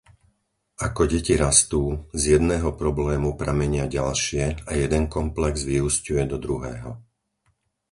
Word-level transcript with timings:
Ako 0.87 1.01
deti 1.13 1.33
rastú, 1.45 1.81
z 2.09 2.33
jedného 2.35 2.69
problému 2.81 3.29
pramenia 3.41 3.85
ďalšie 3.97 4.43
a 4.65 4.71
jeden 4.83 5.03
komplex 5.15 5.55
vyúsťuje 5.71 6.23
do 6.31 6.37
druhého. 6.45 6.91